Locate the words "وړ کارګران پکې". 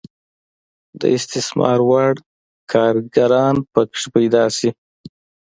1.89-4.05